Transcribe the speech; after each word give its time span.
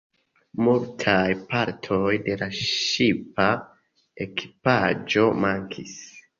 Multaj 0.67 1.33
partoj 1.51 2.01
de 2.29 2.39
la 2.43 2.49
ŝipa 2.61 3.53
ekipaĵo 4.29 5.31
mankis. 5.47 5.97